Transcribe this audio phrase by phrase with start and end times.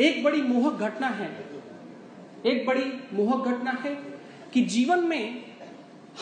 [0.00, 1.28] एक बड़ी मोहक घटना है,
[2.46, 3.94] एक बड़ी मोहक घटना है
[4.52, 5.44] कि जीवन में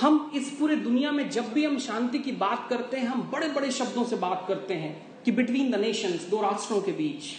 [0.01, 3.49] हम इस पूरे दुनिया में जब भी हम शांति की बात करते हैं, हम बड़े
[3.49, 7.33] बड़े शब्दों से बात करते हैं कि बिटवीन द नेशंस दो राष्ट्रों के बीच।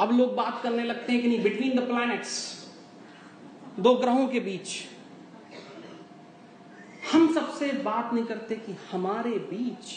[0.00, 2.34] अब लोग बात करने लगते हैं कि नहीं बिटवीन द प्लैनेट्स
[3.78, 4.68] दो ग्रहों के बीच।
[7.12, 9.94] हम सबसे बात नहीं करते कि हमारे बीच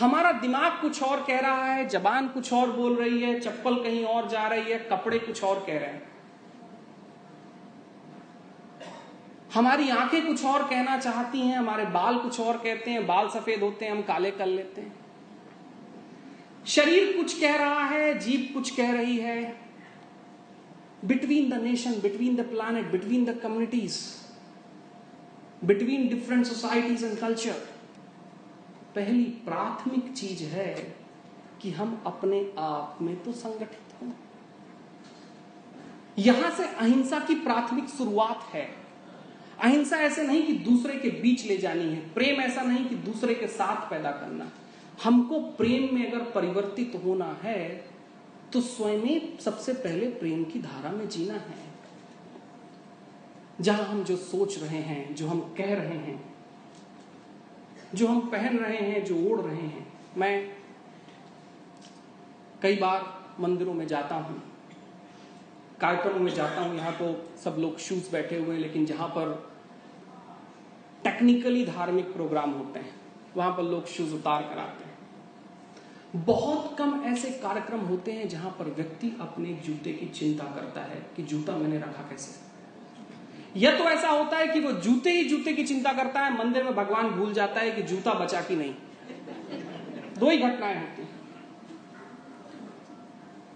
[0.00, 4.04] हमारा दिमाग कुछ और कह रहा है, जबान कुछ और बोल रही है, चप्पल कहीं
[4.04, 6.06] और जा रही है, कपड़े कुछ और कह रहे हैं।
[9.54, 13.62] हमारी आँखें कुछ और कहना चाहती हैं, हमारे बाल कुछ और कहते हैं, बाल सफ़ेद
[13.62, 14.94] होते हैं, हम काले कर लेते हैं।
[16.66, 19.56] शरीर कुछ कह रहा है जीप कुछ कह रही है।
[21.04, 23.98] Between the nation between the planet between the communities
[25.64, 27.54] between different societies and culture
[28.94, 30.74] पहली प्राथमिक चीज़ है
[31.62, 34.10] कि हम अपने आप में तो संगठित हों।
[36.18, 38.68] यहाँ से अहिंसा की प्राथमिक शुरुआत है।
[39.60, 43.34] अहिंसा ऐसे नहीं कि दूसरे के बीच ले जानी है। प्रेम ऐसा नहीं कि दूसरे
[43.34, 44.50] के साथ पैदा करना।
[45.04, 47.68] हमको प्रेम में अगर परिवर्तित होना है
[48.52, 51.66] तो स्वयं सबसे पहले प्रेम की धारा में जीना है।
[53.60, 56.37] जहाँ हम जो सोच रहे हैं, जो हम कह रहे हैं
[57.94, 59.86] जो हम पहन रहे हैं, जो ओढ़ रहे हैं,
[60.16, 60.50] मैं
[62.62, 63.04] कई बार
[63.40, 64.42] मंदिरों में जाता हूँ
[65.80, 69.50] कार्यक्रमों में जाता हूँ, यहाँ तो सब लोग शूज़ बैठे हुए हैं, लेकिन जहाँ पर
[71.04, 72.94] टेक्निकली धार्मिक प्रोग्राम होते हैं,
[73.36, 78.50] वहाँ पर लोग शूज़ उतार कर आते हैं। बहुत कम ऐसे कार्यक्रम होते हैं जहाँ
[78.50, 82.47] पर व्यक्ति अपने जूते की चिंता करता है कि जूता मैंने रखा कैसे?
[83.56, 86.64] या तो ऐसा होता है कि वो जूते ही जूते की चिंता करता है, मंदिर
[86.64, 88.74] में भगवान भूल जाता है कि जूता बचा कि नहीं।
[90.18, 91.06] दो ही घटनाएँ होती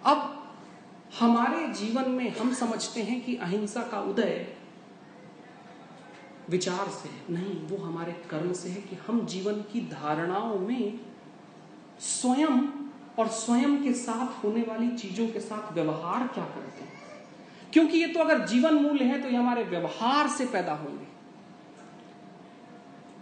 [0.04, 0.28] अब
[1.20, 4.46] हमारे जीवन में हम समझते हैं कि अहिंसा का उदय
[6.50, 10.98] विचार से है, नहीं, वो हमारे कर्म से है कि हम जीवन की धारणाओं में
[12.00, 12.58] स्वयं
[13.18, 17.01] और स्वयं के साथ होने वाली चीज़ों के साथ व्यवहार क्या करते हैं।
[17.72, 21.06] क्योंकि ये तो अगर जीवन मूल्य है तो ये हमारे व्यवहार से पैदा होंगे।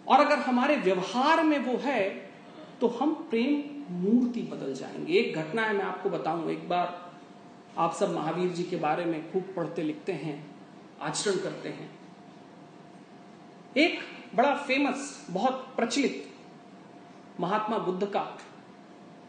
[0.08, 2.08] और अगर हमारे व्यवहार में वो है
[2.80, 3.62] तो हम प्रेम
[3.94, 7.10] मूर्ति बदल जाएँगे। एक घटना है, मैं आपको बताऊँ, एक बार
[7.78, 10.44] आप सब महावीर जी के बारे में खूब पढ़ते लिखते हैं,
[11.00, 11.90] आचरण करते हैं।
[13.76, 13.98] एक
[14.34, 16.26] बड़ा फ़ेमस बहुत प्रचलित
[17.40, 18.38] महात्मा बुद्ध का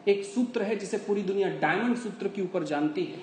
[0.07, 3.19] एक सूत्र है, जिसे पूरी दुनिया डायमंड सूत्र के ऊपर जानती है।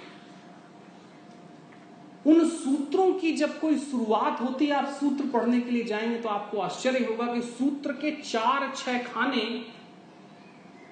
[2.28, 6.28] उन सूत्रों की जब कोई शुरुआत होती है, आप सूत्र पढ़ने के लिए जाएँगे तो
[6.28, 9.64] आपको आश्चर्य होगा कि सूत्र के चार छह खाने,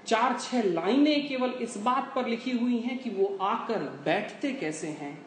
[0.07, 4.89] चार छह लाइनें केवल इस बात पर लिखी हुई हैं कि वो आकर बैठते कैसे
[4.91, 5.19] हैं,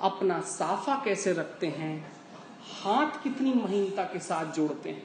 [0.00, 1.96] अपना साफा कैसे रखते हैं,
[2.82, 5.02] हाथ कितनी महीनता के साथ जोड़ते हैं।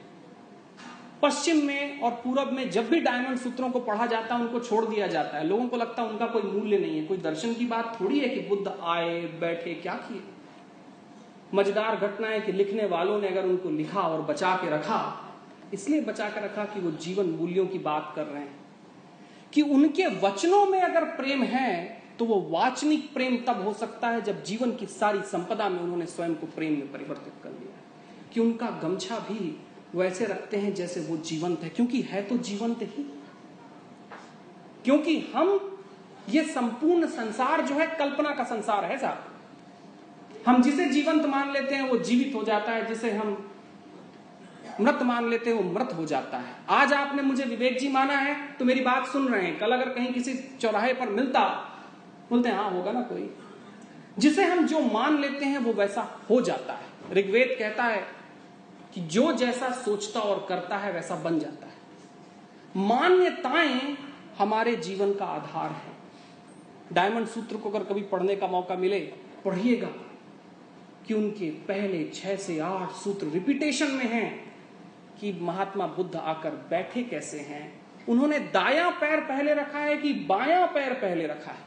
[1.22, 4.84] पश्चिम में और पूरब में जब भी डायमंड सूत्रों को पढ़ा जाता है, उनको छोड़
[4.84, 7.66] दिया जाता है। लोगों को लगता है उनका कोई मूल्य नहीं है। कोई दर्शन की
[7.66, 10.22] बात थोड़ी है कि बुद्ध आए, बैठे, क्या किए?
[11.54, 15.00] मज़ेदार घटना है कि लिखने वालों ने अगर उनको लिखा और बचा के रखा,
[15.74, 18.54] इसलिए बचा के रखा कि वो जीवन मूल्यों की बात कर रहे हैं।
[19.52, 24.20] कि उनके वचनों में अगर प्रेम है तो वो वाचनिक प्रेम तब हो सकता है
[24.22, 27.80] जब जीवन की सारी संपदा में उन्होंने स्वयं को प्रेम में परिवर्तित कर लिया
[28.32, 29.60] कि उनका गमछा भी
[29.96, 33.02] वैसे रखते हैं जैसे वो जीवंत है, क्योंकि है तो जीवंत ही।
[34.84, 35.78] क्योंकि हम,
[36.28, 39.24] ये संपूर्ण संसार जो है, कल्पना का संसार है साहब।
[40.46, 43.50] हम जिसे जीवंत मान लेते हैं, वो जीवित हो जाता है, जिसे हम
[44.80, 48.14] मृत मान लेते हैं, वो मृत हो जाता है। आज आपने मुझे विवेक जी माना
[48.14, 51.44] है तो मेरी बात सुन रहे हैं। कल अगर कहीं किसी चौराहे पर मिलता,
[52.30, 53.30] बोलते हैं होगा ना कोई।
[54.18, 58.25] जिसे हम जो मान लेते हैं, वो वैसा हो जाता है। ऋग्वेद कहता है
[58.96, 61.72] कि जो जैसा सोचता और करता है, वैसा बन जाता है।
[62.76, 63.98] मान्यताएँ
[64.38, 65.92] हमारे जीवन का आधार है।
[66.92, 69.00] डायमंड सूत्र को अगर कभी पढ़ने का मौका मिले,
[69.44, 69.88] पढ़िएगा
[71.06, 74.54] कि उनके पहले छह से आठ सूत्र रिपीटेशन में हैं
[75.20, 80.66] कि महात्मा बुद्ध आकर बैठे कैसे हैं। उन्होंने दाया पैर पहले रखा है कि बाया
[80.66, 81.64] पैर पहले रखा है?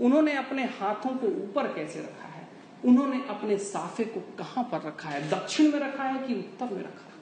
[0.00, 2.31] उन्होंने अपने हाथों को ऊपर कैसे रखा है?
[2.84, 5.30] उन्होंने अपने साफे को कहाँ पर रखा है?
[5.30, 7.12] दक्षिण में रखा है कि उत्तर में रखा है?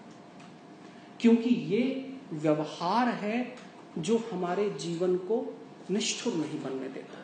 [1.21, 3.57] क्योंकि ये व्यवहार है
[3.99, 5.59] जो हमारे जीवन को
[5.91, 7.19] निष्ठुर नहीं बनने देता।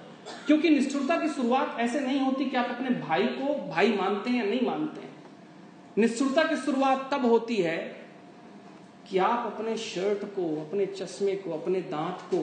[0.47, 4.45] क्योंकि निष्ठुरता की शुरुआत ऐसे नहीं होती कि आप अपने भाई को भाई मानते हैं
[4.45, 5.25] या नहीं मानते हैं।
[5.99, 8.07] निष्ठुरता की शुरुआत तब होती है
[9.11, 12.39] कि आप अपने शर्ट को, अपने चश्मे को, अपने दांत को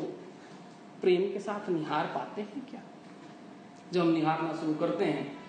[1.01, 2.81] प्रेम के साथ निहार पाते हैं क्या?
[3.93, 5.42] जब हम निहारना शुरू करते हैं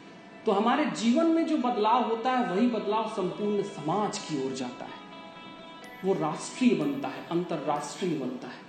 [0.46, 4.84] तो हमारे जीवन में जो बदलाव होता है, वही बदलाव संपूर्ण समाज की ओर जाता
[4.84, 5.04] है।
[6.04, 8.63] वो राष्ट्रीय बनता है, अंतर्राष्ट्रीय बनता है।